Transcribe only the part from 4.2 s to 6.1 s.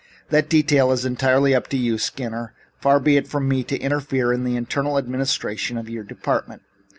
in the internal administration of your